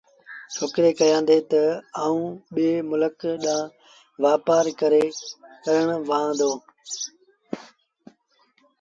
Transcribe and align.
ڇوڪري 0.53 0.91
ڪهيآݩدي 0.99 1.37
تا 1.51 1.63
آئوݩ 2.03 2.39
ٻي 2.53 2.67
ملڪ 2.89 3.17
ڏآݩهݩ 3.43 3.73
وآپآر 4.23 4.65
ڪرڻ 4.79 5.07
وهآݩ 6.09 6.33
دو 6.39 6.51